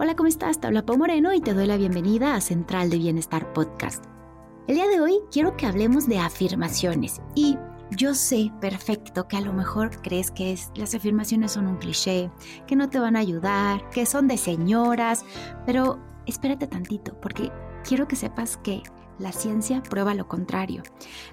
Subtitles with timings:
[0.00, 0.58] Hola, ¿cómo estás?
[0.58, 4.04] Pau Moreno y te doy la bienvenida a Central de Bienestar Podcast.
[4.68, 7.58] El día de hoy quiero que hablemos de afirmaciones y
[7.90, 12.30] yo sé perfecto que a lo mejor crees que las afirmaciones son un cliché,
[12.68, 15.24] que no te van a ayudar, que son de señoras,
[15.66, 17.50] pero espérate tantito porque
[17.82, 18.84] quiero que sepas que
[19.18, 20.84] la ciencia prueba lo contrario.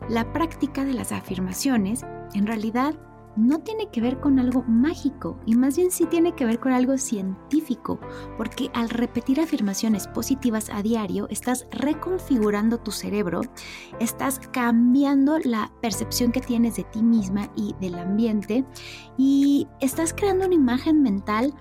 [0.10, 2.04] La práctica de las afirmaciones
[2.34, 2.96] en realidad
[3.36, 6.72] no tiene que ver con algo mágico y más bien sí tiene que ver con
[6.72, 8.00] algo científico,
[8.38, 13.42] porque al repetir afirmaciones positivas a diario estás reconfigurando tu cerebro,
[14.00, 18.66] estás cambiando la percepción que tienes de ti misma y del ambiente
[19.18, 21.54] y estás creando una imagen mental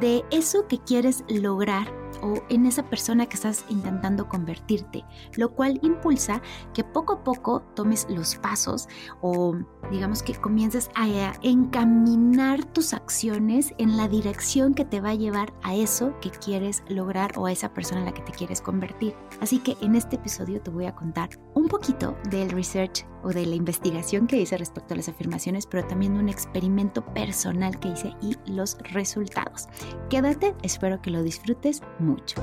[0.00, 1.86] de eso que quieres lograr
[2.22, 5.04] o en esa persona que estás intentando convertirte,
[5.36, 6.42] lo cual impulsa
[6.74, 8.88] que poco a poco tomes los pasos
[9.20, 9.56] o
[9.90, 11.08] digamos que comiences a
[11.42, 16.82] encaminar tus acciones en la dirección que te va a llevar a eso que quieres
[16.88, 19.14] lograr o a esa persona en la que te quieres convertir.
[19.40, 23.46] Así que en este episodio te voy a contar un poquito del research o de
[23.46, 28.14] la investigación que hice respecto a las afirmaciones, pero también un experimento personal que hice
[28.22, 29.68] y los resultados.
[30.10, 32.40] Quédate, espero que lo disfrutes mucho.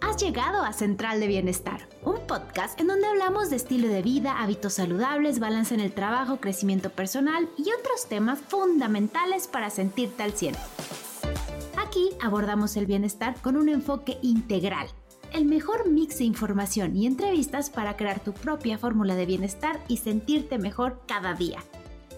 [0.00, 4.40] Has llegado a Central de Bienestar, un podcast en donde hablamos de estilo de vida,
[4.42, 10.32] hábitos saludables, balance en el trabajo, crecimiento personal y otros temas fundamentales para sentirte al
[10.32, 10.58] cielo.
[11.76, 14.88] Aquí abordamos el bienestar con un enfoque integral
[15.38, 19.98] el mejor mix de información y entrevistas para crear tu propia fórmula de bienestar y
[19.98, 21.60] sentirte mejor cada día.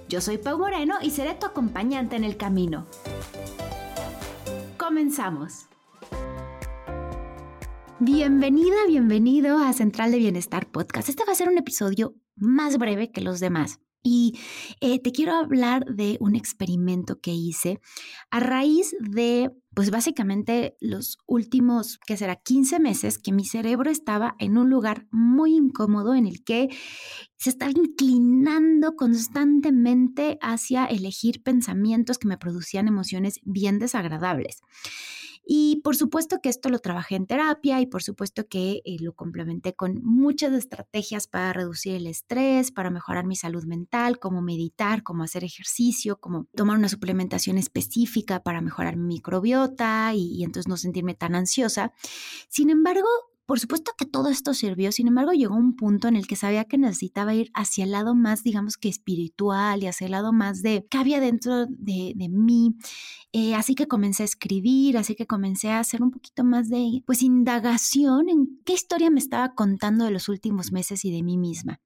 [0.08, 2.86] Yo soy Pau Moreno y seré tu acompañante en el camino.
[4.78, 5.66] Comenzamos.
[7.98, 11.10] Bienvenida, bienvenido a Central de Bienestar Podcast.
[11.10, 13.80] Este va a ser un episodio más breve que los demás.
[14.02, 14.38] Y
[14.80, 17.80] eh, te quiero hablar de un experimento que hice
[18.30, 24.36] a raíz de, pues básicamente los últimos, que será 15 meses, que mi cerebro estaba
[24.38, 26.68] en un lugar muy incómodo en el que
[27.36, 34.62] se estaba inclinando constantemente hacia elegir pensamientos que me producían emociones bien desagradables.
[35.44, 39.14] Y por supuesto que esto lo trabajé en terapia y por supuesto que eh, lo
[39.14, 45.02] complementé con muchas estrategias para reducir el estrés, para mejorar mi salud mental, como meditar,
[45.02, 50.68] como hacer ejercicio, como tomar una suplementación específica para mejorar mi microbiota y, y entonces
[50.68, 51.92] no sentirme tan ansiosa.
[52.48, 53.08] Sin embargo,
[53.50, 56.66] por supuesto que todo esto sirvió, sin embargo llegó un punto en el que sabía
[56.66, 60.62] que necesitaba ir hacia el lado más, digamos que espiritual y hacia el lado más
[60.62, 62.76] de qué había dentro de, mí.
[63.32, 67.02] Eh, así que comencé a escribir, así que comencé a hacer un poquito más de,
[67.04, 71.36] pues, indagación en qué historia me estaba contando de los últimos meses y de mí
[71.36, 71.80] misma.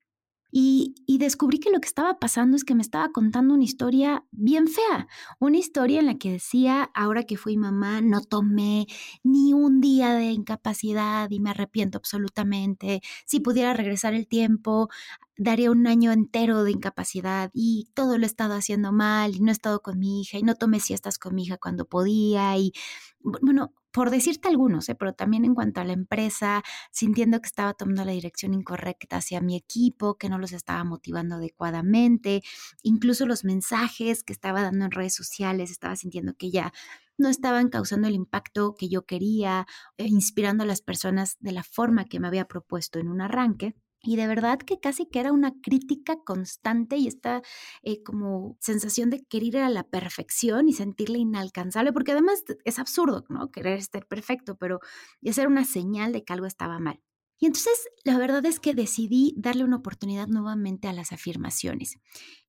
[0.57, 4.69] Y, descubrí que lo que estaba pasando es que me estaba contando una historia bien
[4.69, 5.09] fea,
[5.41, 8.87] una historia en la que decía, ahora que fui mamá, no tomé
[9.25, 13.01] ni un día de incapacidad y me arrepiento absolutamente.
[13.27, 14.91] Si pudiera regresar el tiempo,
[15.37, 19.49] daría un año entero de incapacidad y todo lo he estado haciendo mal y no
[19.51, 22.73] he estado con mi hija y no tomé siestas con mi hija cuando podía y
[23.21, 24.97] bueno, por decirte algunos, ¿eh?
[24.97, 29.41] pero también en cuanto a la empresa, sintiendo que estaba tomando la dirección incorrecta hacia
[29.41, 32.43] mi equipo, que no los estaba motivando adecuadamente,
[32.83, 36.73] incluso los mensajes que estaba dando en redes sociales, estaba sintiendo que ya
[37.19, 41.63] no estaban causando el impacto que yo quería, eh, inspirando a las personas de la
[41.63, 43.77] forma que me había propuesto en un arranque.
[44.05, 47.43] Y de verdad que casi que era una crítica constante y esta
[47.83, 52.79] eh, como sensación de querer ir a la perfección y sentirle inalcanzable, porque además es
[52.79, 53.51] absurdo, ¿no?
[53.51, 54.81] Querer estar perfecto, pero
[55.23, 57.01] esa era una señal de que algo estaba mal.
[57.39, 61.99] Y entonces la verdad es que decidí darle una oportunidad nuevamente a las afirmaciones.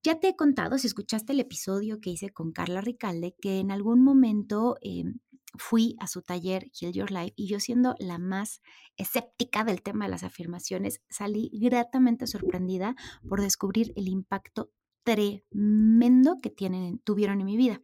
[0.02, 3.70] Ya te he contado, si escuchaste el episodio que hice con Carla Ricalde, que en
[3.70, 5.18] algún momento em,
[5.58, 8.60] fui a su taller Heal Your Life y yo siendo la más
[8.96, 12.94] escéptica del tema de las afirmaciones, salí gratamente sorprendida
[13.28, 14.70] por descubrir el impacto
[15.06, 17.80] tremendo que tienen, tuvieron en mi vida.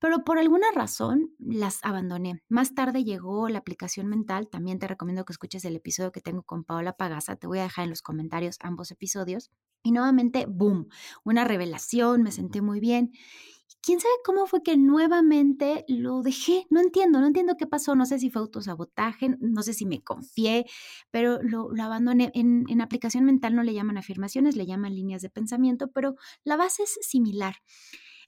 [0.00, 2.42] Pero por alguna razón las abandoné.
[2.48, 4.48] Más tarde llegó la aplicación mental.
[4.48, 7.36] También te recomiendo que escuches el episodio que tengo con Paola Pagasa.
[7.36, 9.50] Te voy a dejar en los comentarios ambos episodios.
[9.82, 10.88] Y nuevamente, boom,
[11.22, 13.12] una revelación, me sentí muy bien
[13.84, 16.66] quién sabe cómo fue que nuevamente lo dejé.
[16.70, 17.94] No entiendo, no entiendo qué pasó.
[17.94, 20.64] No sé si fue autosabotaje, no sé si me confié,
[21.10, 22.30] pero lo, abandoné.
[22.34, 26.82] En, aplicación mental no le llaman afirmaciones, le llaman líneas de pensamiento, pero la base
[26.84, 27.56] es similar.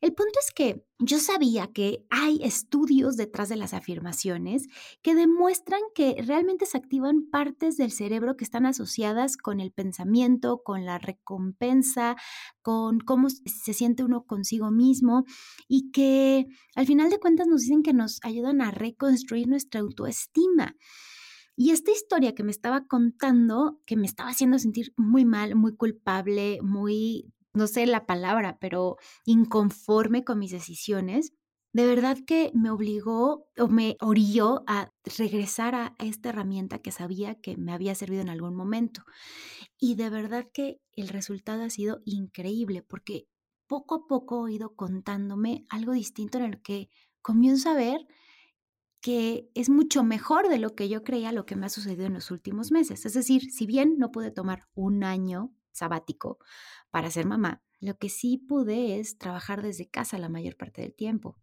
[0.00, 4.66] El punto es que yo sabía que hay estudios detrás de las afirmaciones
[5.02, 10.62] que demuestran que realmente se activan partes del cerebro que están asociadas con el pensamiento,
[10.62, 12.16] con la recompensa,
[12.62, 15.24] con cómo se siente uno consigo mismo
[15.68, 20.76] y que al final de cuentas nos dicen que nos ayudan a reconstruir nuestra autoestima.
[21.58, 25.74] Y esta historia que me estaba contando, que me estaba haciendo sentir muy mal, muy
[25.74, 31.32] culpable, muy no sé la palabra, pero inconforme con mis decisiones,
[31.72, 37.34] de verdad que me obligó o me orilló a regresar a esta herramienta que sabía
[37.34, 39.04] que me había servido en algún momento.
[39.78, 43.28] Y de verdad que el resultado ha sido increíble porque
[43.66, 46.90] poco a poco he ido contándome algo distinto en el que
[47.22, 48.06] comienzo a ver
[49.00, 52.14] que es mucho mejor de lo que yo creía lo que me ha sucedido en
[52.14, 53.06] los últimos meses.
[53.06, 56.38] Es decir, si bien no pude tomar un año sabático
[56.90, 60.94] para ser mamá, lo que sí pude es trabajar desde casa la mayor parte del
[60.94, 61.36] tiempo.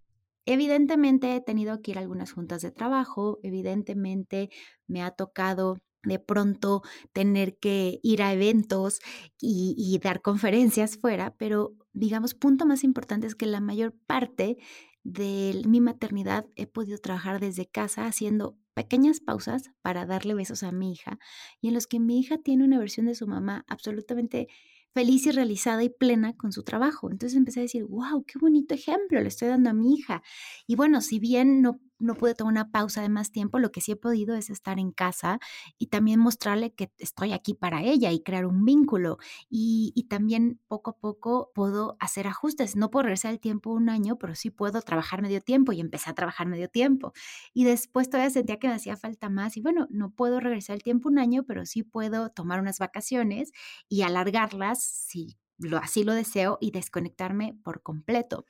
[0.46, 4.50] Evidentemente he tenido que ir a algunas juntas de trabajo, evidentemente
[4.88, 6.82] me ha tocado de pronto
[7.14, 9.00] tener que ir a eventos
[9.40, 14.58] y, dar conferencias fuera, pero digamos, punto más importante es que la mayor parte
[15.04, 20.72] de mi maternidad he podido trabajar desde casa haciendo pequeñas pausas para darle besos a
[20.72, 21.20] mi hija
[21.62, 24.48] y en los que mi hija tiene una versión de su mamá absolutamente
[24.94, 27.10] feliz y realizada y plena con su trabajo.
[27.10, 30.22] Entonces empecé a decir, wow, qué bonito ejemplo le estoy dando a mi hija.
[30.68, 33.81] Y bueno, si bien no no pude tomar una pausa de más tiempo, lo que
[33.81, 35.40] sí he podido es estar en casa
[35.78, 39.18] y también mostrarle que estoy aquí para ella y crear un vínculo.
[39.50, 42.75] Y, también poco a poco puedo hacer ajustes.
[42.75, 46.10] No puedo regresar el tiempo un año, pero sí puedo trabajar medio tiempo y empecé
[46.10, 47.13] a trabajar medio tiempo.
[47.54, 50.84] Y después todavía sentía que me hacía falta más y bueno, no puedo regresar el
[50.84, 53.51] tiempo un año, pero sí puedo tomar unas vacaciones
[53.89, 58.45] y alargarlas si lo, así lo deseo y desconectarme por completo.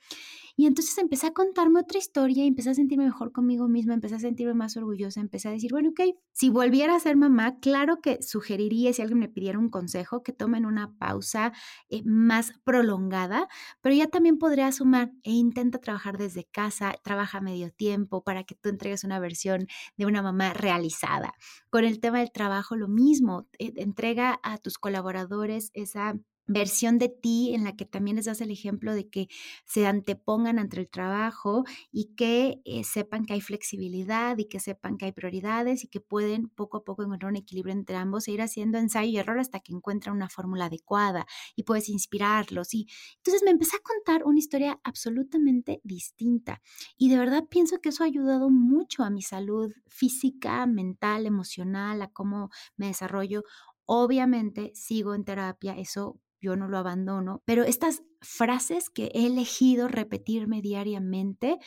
[0.56, 4.14] Y entonces empecé a contarme otra historia y empecé a sentirme mejor conmigo misma, empecé
[4.14, 6.00] a sentirme más orgullosa, empecé a decir, bueno, ok,
[6.32, 10.32] si volviera a ser mamá, claro que sugeriría, si alguien me pidiera un consejo, que
[10.32, 11.52] tomen una pausa
[11.88, 13.48] eh, más prolongada,
[13.80, 18.54] pero ya también podría sumar e intenta trabajar desde casa, trabaja medio tiempo para que
[18.54, 19.66] tú entregues una versión
[19.96, 21.34] de una mamá realizada.
[21.68, 26.14] Con el tema del trabajo, lo mismo, eh, entrega a tus colaboradores esa
[26.46, 29.28] versión de ti en la que también les das el ejemplo de que
[29.64, 34.96] se antepongan ante el trabajo y que eh, sepan que hay flexibilidad y que sepan
[34.98, 38.32] que hay prioridades y que pueden poco a poco encontrar un equilibrio entre ambos e
[38.32, 41.26] ir haciendo ensayo y error hasta que encuentran una fórmula adecuada
[41.56, 42.74] y puedes inspirarlos.
[42.74, 42.86] Y
[43.16, 46.60] entonces me empecé a contar una historia absolutamente distinta
[46.96, 52.02] y de verdad pienso que eso ha ayudado mucho a mi salud física, mental, emocional,
[52.02, 53.44] a cómo me desarrollo.
[53.86, 59.88] Obviamente sigo en terapia, eso yo no lo abandono, pero estas frases que he elegido
[59.88, 61.58] repetirme diariamente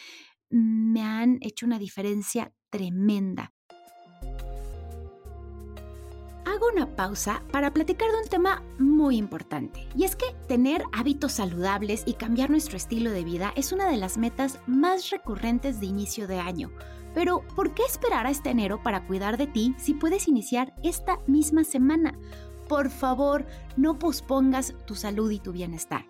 [0.50, 3.54] me han hecho una diferencia tremenda.
[6.46, 11.34] Hago una pausa para platicar de un tema muy importante, y es que tener hábitos
[11.34, 15.88] saludables y cambiar nuestro estilo de vida es una de las metas más recurrentes de
[15.88, 16.72] inicio de año.
[17.14, 21.18] Pero, ¿por qué esperar a este enero para cuidar de ti si puedes iniciar esta
[21.26, 22.18] misma semana?
[22.68, 26.06] Por favor, no pospongas tu salud y tu bienestar.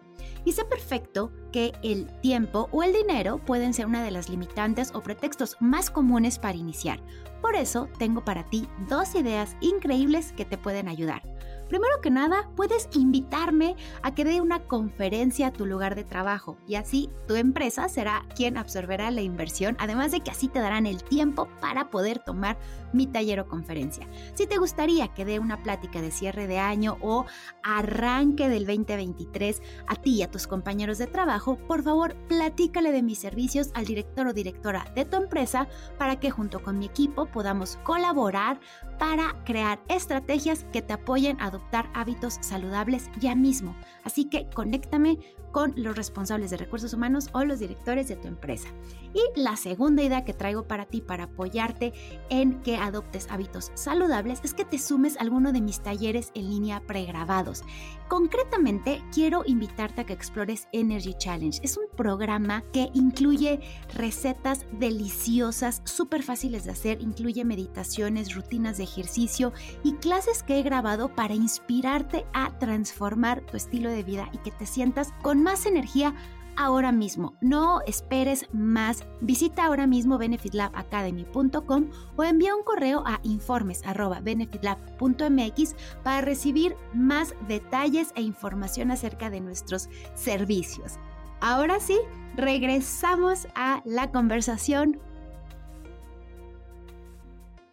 [0.45, 4.91] Y sé perfecto que el tiempo o el dinero pueden ser una de las limitantes
[4.93, 7.01] o pretextos más comunes para iniciar.
[7.41, 11.21] Por eso tengo para ti dos ideas increíbles que te pueden ayudar.
[11.69, 16.57] Primero que nada, puedes invitarme a que dé una conferencia a tu lugar de trabajo
[16.65, 20.85] y así tu empresa será quien absorberá la inversión, además de que así te darán
[20.85, 22.57] el tiempo para poder tomar
[22.93, 24.07] mi taller o conferencia.
[24.33, 27.25] Si te gustaría que dé una plática de cierre de año o
[27.63, 33.03] arranque del 2023 a ti y a tus compañeros de trabajo, por favor, platícale de
[33.03, 37.25] mis servicios al director o directora de tu empresa para que junto con mi equipo
[37.25, 38.59] podamos colaborar
[38.97, 43.75] para crear estrategias que te apoyen a adoptar hábitos saludables ya mismo.
[44.03, 45.17] Así que conéctame
[45.57, 48.67] con los responsables de recursos humanos o los directores de tu empresa.
[49.15, 51.93] Y la segunda idea que traigo para ti para apoyarte
[52.29, 56.51] en que adoptes hábitos saludables es que te sumes a alguno de mis talleres en
[56.51, 57.63] línea pregrabados.
[58.07, 61.59] Concretamente, quiero invitarte a que explores Energy Challenge.
[61.63, 63.59] Es un programa que incluye
[63.95, 70.63] recetas deliciosas, súper fáciles de hacer, incluye meditaciones, rutinas de ejercicio y clases que he
[70.63, 75.65] grabado para inspirarte a transformar tu estilo de vida y que te sientas con más
[75.65, 76.13] energía
[76.57, 77.35] ahora mismo.
[77.39, 79.05] No esperes más.
[79.21, 88.21] Visita ahora mismo benefitlabacademy.com o envía un correo a informes@benefitlab.mx para recibir más detalles e
[88.23, 90.95] información acerca de nuestros servicios.
[91.39, 91.97] Ahora sí,
[92.35, 94.99] regresamos a la conversación.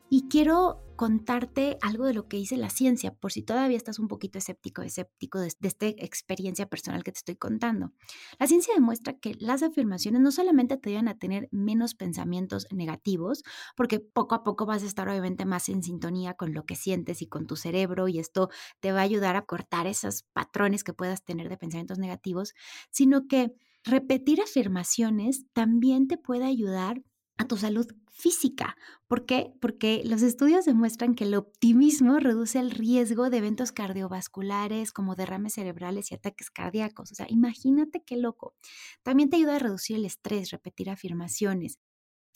[0.08, 4.08] Y quiero contarte algo de lo que dice la ciencia, por si todavía estás un
[4.08, 7.92] poquito escéptico, escéptico de, de, esta experiencia personal que te estoy contando.
[8.38, 13.42] La ciencia demuestra que las afirmaciones no solamente te ayudan a tener menos pensamientos negativos,
[13.76, 17.22] porque poco a poco vas a estar obviamente más en sintonía con lo que sientes
[17.22, 20.92] y con tu cerebro, y esto te va a ayudar a cortar esos patrones que
[20.92, 22.54] puedas tener de pensamientos negativos,
[22.90, 27.02] sino que repetir afirmaciones también te puede ayudar
[27.38, 28.76] a tu salud física.
[29.08, 29.52] ¿Por qué?
[29.60, 35.54] Porque los estudios demuestran que el optimismo reduce el riesgo de eventos cardiovasculares como derrames
[35.54, 37.12] cerebrales y ataques cardíacos.
[37.12, 38.54] O sea, imagínate qué loco.
[39.02, 41.78] También te ayuda a reducir el estrés, repetir afirmaciones.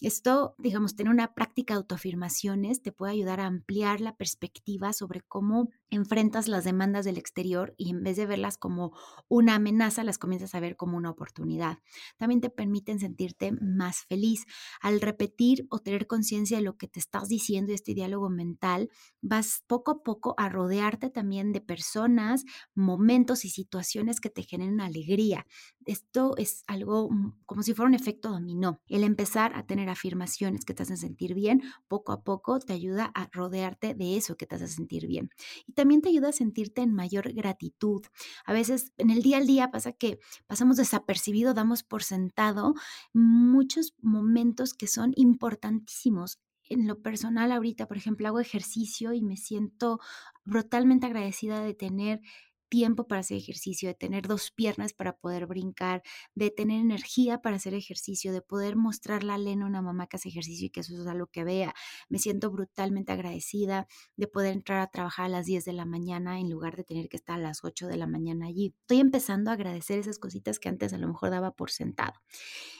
[0.01, 5.23] Esto, digamos, tener una práctica de autoafirmaciones te puede ayudar a ampliar la perspectiva sobre
[5.23, 8.93] cómo enfrentas las demandas del exterior y en vez de verlas como
[9.27, 11.79] una amenaza, las comienzas a ver como una oportunidad.
[12.17, 14.45] También te permiten sentirte más feliz.
[14.81, 18.91] Al repetir o tener conciencia de lo que te estás diciendo, este diálogo mental,
[19.21, 24.81] vas poco a poco a rodearte también de personas, momentos y situaciones que te generen
[24.81, 25.45] alegría.
[25.89, 28.79] Esto es algo mm, como si fuera un efecto dominó.
[28.89, 33.11] El empezar a tener afirmaciones que te hacen sentir bien, poco a poco te ayuda
[33.15, 35.31] a rodearte de eso que te hace sentir bien.
[35.67, 38.05] Y también te ayuda a sentirte en mayor gratitud.
[38.45, 42.75] A veces en el día al día pasa que pasamos desapercibido, damos por sentado
[43.15, 49.37] muchos momentos que son importantísimos en lo personal ahorita, por ejemplo, hago ejercicio y me
[49.37, 50.01] siento
[50.45, 52.21] brutalmente agradecida de tener
[52.69, 56.03] tiempo para hacer ejercicio, de tener dos piernas para poder brincar,
[56.35, 60.29] de tener energía para hacer ejercicio, de poder mostrarle a Lena una mamá que hace
[60.29, 61.75] ejercicio y que eso es algo que vea.
[62.09, 66.41] Me siento brutalmente agradecida de poder entrar a trabajar a las 10 de la mañana
[66.41, 68.75] en lugar de tener que estar a las 8 de la mañana allí.
[68.81, 72.15] Estoy empezando a agradecer esas cositas que antes a lo mejor daba por sentado.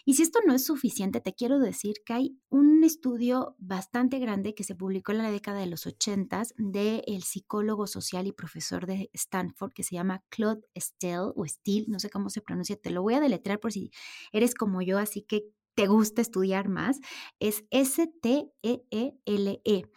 [0.05, 4.55] Y si esto no es suficiente, te quiero decir que hay un estudio bastante grande
[4.55, 8.87] que se publicó en la década de los 80 del el psicólogo social y profesor
[8.87, 12.91] de Stanford que se llama Claude Stell o Steele, no sé cómo se pronuncia, te
[12.91, 13.93] lo voy a deletrear por si
[14.33, 15.45] eres como yo, así que
[15.77, 16.99] te gusta estudiar más,
[17.39, 19.61] es S-T-E-E-L-E.
[19.65, 19.91] -E.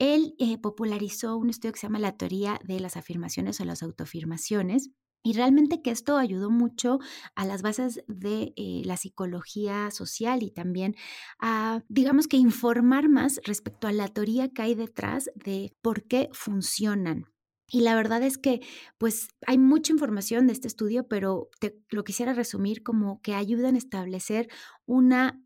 [0.00, 3.84] Él eh, popularizó un estudio que se llama la teoría de las afirmaciones o las
[3.84, 4.90] autoafirmaciones.
[5.22, 6.98] Y realmente que esto ayudó mucho
[7.36, 10.96] a las bases de eh, la psicología social y también
[11.38, 16.28] a, digamos que informar más respecto a la teoría que hay detrás de por qué
[16.32, 17.26] funcionan.
[17.70, 18.60] Y la verdad es que,
[18.96, 23.74] pues, hay mucha información de este estudio, pero te lo quisiera resumir como que ayudan
[23.74, 24.48] a establecer
[24.86, 25.38] una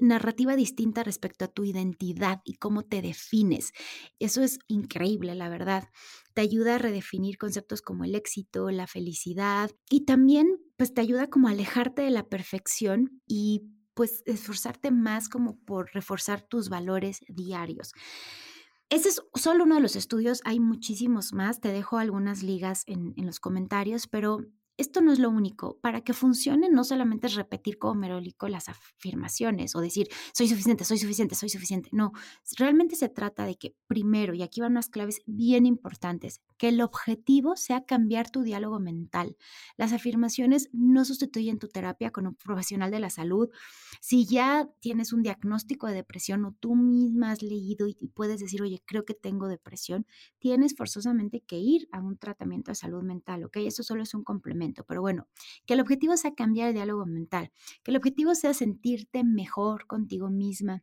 [0.00, 3.72] narrativa distinta respecto a tu identidad y cómo te defines.
[4.18, 5.88] Eso es increíble, la verdad.
[6.34, 11.28] Te ayuda a redefinir conceptos como el éxito, la felicidad y también, pues, te ayuda
[11.28, 13.62] como a alejarte de la perfección y,
[13.94, 17.92] pues, esforzarte más como por reforzar tus valores diarios.
[18.90, 23.14] Ese es solo uno de los estudios, hay muchísimos más, te dejo algunas ligas en,
[23.24, 24.40] los comentarios, pero
[24.76, 25.78] esto no es lo único.
[25.80, 30.84] Para que funcione, no solamente es repetir como merólico las afirmaciones o decir, soy suficiente,
[30.84, 31.88] soy suficiente, soy suficiente.
[31.92, 32.10] No,
[32.58, 36.82] realmente se trata de que primero, y aquí van unas claves bien importantes, que el
[36.82, 39.38] objetivo sea cambiar tu diálogo mental.
[39.78, 43.48] Las afirmaciones no sustituyen tu terapia con un profesional de la salud.
[44.02, 48.60] Si ya tienes un diagnóstico de depresión o tú misma has leído y puedes decir,
[48.60, 50.06] oye, creo que tengo depresión,
[50.38, 53.56] tienes forzosamente que ir a un tratamiento de salud mental, ¿ok?
[53.56, 55.28] Eso solo es un complemento pero bueno,
[55.66, 57.52] que el objetivo sea cambiar el diálogo mental,
[57.82, 60.82] que el objetivo sea sentirte mejor contigo misma,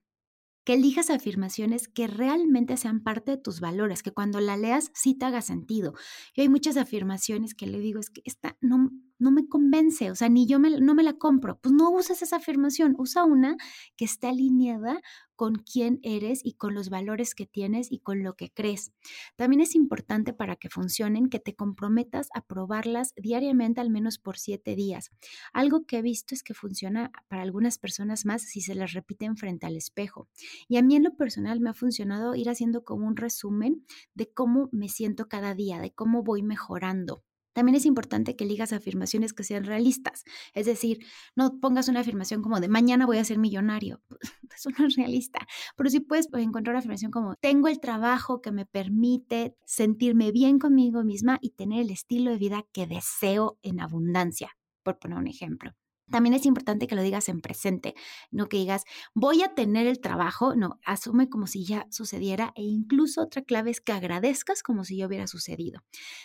[0.68, 5.14] que elijas afirmaciones que realmente sean parte de tus valores, que cuando la leas sí
[5.14, 5.94] te haga sentido.
[6.36, 10.16] Y hay muchas afirmaciones que le digo, es que esta no, no me convence, o
[10.16, 11.58] sea, ni yo me, no me la compro.
[11.58, 13.56] Pues no uses esa afirmación, usa una
[13.96, 15.00] que esté alineada
[15.38, 18.92] con quién eres y con los valores que tienes y con lo que crees.
[19.38, 24.38] También es importante para que funcionen que te comprometas a probarlas diariamente al menos por
[24.38, 25.12] siete días.
[25.54, 29.38] Algo que he visto es que funciona para algunas personas más si se las repiten
[29.38, 30.28] frente al espejo.
[30.68, 34.34] Y a mí en lo personal me ha funcionado ir haciendo como un resumen de
[34.34, 37.24] cómo me siento cada día, de cómo voy mejorando.
[37.58, 40.26] También es importante que ligas afirmaciones que sean realistas.
[40.54, 41.00] Es decir,
[41.36, 44.00] no pongas una afirmación como de mañana voy a ser millonario.
[44.56, 45.40] Eso no es realista.
[45.76, 50.60] Pero sí puedes encontrar una afirmación como tengo el trabajo que me permite sentirme bien
[50.60, 54.52] conmigo misma y tener el estilo de vida que deseo en abundancia,
[54.84, 55.74] por poner un ejemplo.
[56.10, 57.94] También es importante que lo digas en presente,
[58.32, 58.84] no que digas,
[59.14, 63.72] voy a tener el trabajo, no, asume como si ya sucediera e incluso otra clave
[63.72, 65.82] es que agradezcas como si ya hubiera sucedido.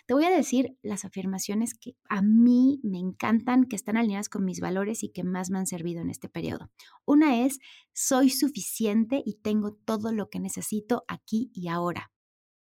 [0.06, 4.44] Te voy a decir las afirmaciones que a mí me encantan, que están alineadas con
[4.44, 6.70] mis valores y que más me han servido en este periodo.
[7.04, 7.58] Una es,
[7.92, 12.12] soy suficiente y tengo todo lo que necesito aquí y ahora.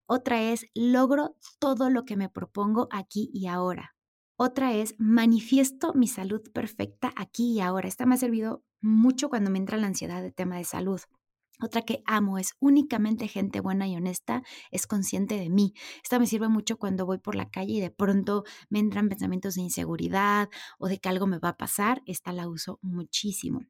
[0.07, 3.94] Otra es, logro todo lo que me propongo aquí y ahora.
[4.37, 7.87] Otra es manifiesto mi salud perfecta aquí y ahora.
[7.87, 10.99] Esta me ha servido mucho cuando me entra la ansiedad de tema de salud.
[11.61, 15.73] Otra que amo es únicamente gente buena y honesta es consciente de mí.
[16.03, 19.55] Esta me sirve mucho cuando voy por la calle y de pronto me entran pensamientos
[19.55, 20.49] de inseguridad
[20.79, 22.01] o de que algo me va a pasar.
[22.05, 23.61] Esta la uso muchísimo.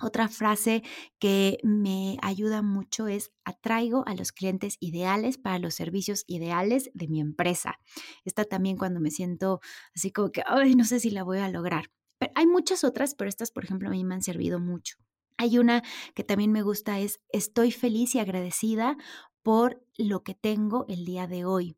[0.00, 0.82] Otra frase
[1.20, 7.06] que me ayuda mucho es atraigo a los clientes ideales para los servicios ideales de
[7.06, 7.78] mi empresa.
[8.24, 9.60] Esta también cuando me siento
[9.94, 11.90] así como que, ay, no sé si la voy a lograr.
[12.18, 14.96] Pero hay muchas otras, pero estas, por ejemplo, a mí me han servido mucho.
[15.36, 15.82] Hay una
[16.14, 18.96] que también me gusta es estoy feliz y agradecida
[19.42, 21.76] por lo que tengo el día de hoy.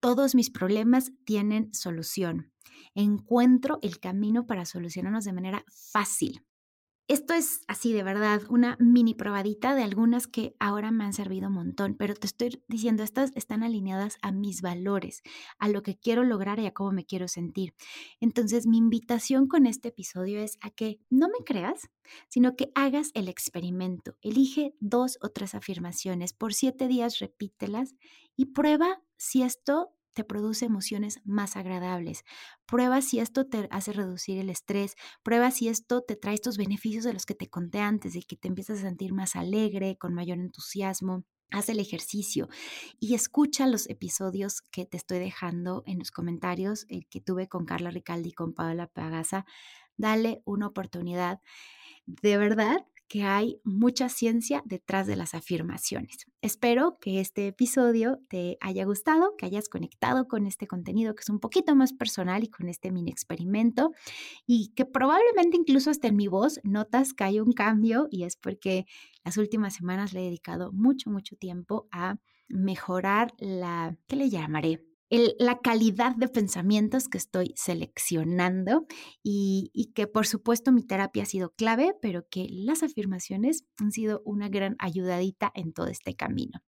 [0.00, 2.52] Todos mis problemas tienen solución.
[2.94, 6.44] Encuentro el camino para solucionarlos de manera fácil.
[7.06, 11.48] Esto es así de verdad, una mini probadita de algunas que ahora me han servido
[11.48, 15.22] un montón, pero te estoy diciendo, estas están alineadas a mis valores,
[15.58, 17.74] a lo que quiero lograr y a cómo me quiero sentir.
[18.20, 21.90] Entonces, mi invitación con este episodio es a que no me creas,
[22.28, 24.16] sino que hagas el experimento.
[24.22, 27.94] Elige dos o tres afirmaciones, por siete días repítelas
[28.34, 32.24] y prueba si esto te produce emociones más agradables.
[32.66, 34.94] Prueba si esto te hace reducir el estrés.
[35.22, 38.36] Prueba si esto te trae estos beneficios de los que te conté antes, de que
[38.36, 41.24] te empiezas a sentir más alegre, con mayor entusiasmo.
[41.50, 42.48] Haz el ejercicio
[42.98, 47.64] y escucha los episodios que te estoy dejando en los comentarios, el que tuve con
[47.64, 49.44] Carla Ricaldi y con Paola Pagasa.
[49.96, 51.40] Dale una oportunidad.
[52.06, 56.26] De verdad, que hay mucha ciencia detrás de las afirmaciones.
[56.42, 61.28] Espero que este episodio te haya gustado, que hayas conectado con este contenido que es
[61.28, 63.92] un poquito más personal y con este mini experimento
[64.46, 68.36] y que probablemente incluso hasta en mi voz notas que hay un cambio y es
[68.36, 68.86] porque
[69.24, 72.16] las últimas semanas le he dedicado mucho, mucho tiempo a
[72.48, 74.93] mejorar la, ¿qué le llamaré?
[75.38, 78.86] La calidad de pensamientos que estoy seleccionando
[79.22, 84.22] y, que por supuesto mi terapia ha sido clave, pero que las afirmaciones han sido
[84.24, 86.60] una gran ayudadita en todo este camino.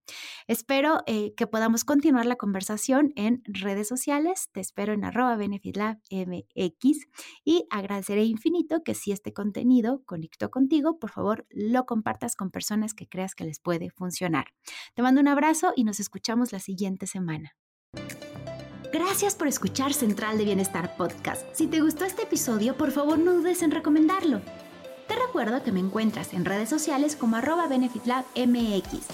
[0.47, 4.49] Espero eh, que podamos continuar la conversación en redes sociales.
[4.51, 7.07] Te espero en arroba benefitlabmx
[7.43, 12.93] y agradeceré infinito que si este contenido conectó contigo, por favor lo compartas con personas
[12.93, 14.47] que creas que les puede funcionar.
[14.95, 17.55] Te mando un abrazo y nos escuchamos la siguiente semana.
[18.97, 21.43] Gracias por escuchar Central de Bienestar Podcast.
[21.53, 24.41] Si te gustó este episodio, por favor no dudes en recomendarlo.
[25.07, 29.05] Te recuerdo que me encuentras en redes sociales como arroba benefitlabmx.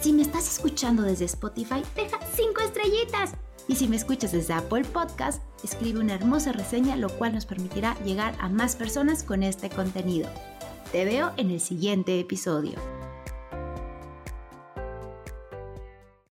[0.00, 3.34] Si me estás escuchando desde Spotify, deja 5 estrellitas.
[3.68, 7.96] Y si me escuchas desde Apple Podcast, escribe una hermosa reseña, lo cual nos permitirá
[8.02, 10.28] llegar a más personas con este contenido.
[10.90, 12.80] Te veo en el siguiente episodio.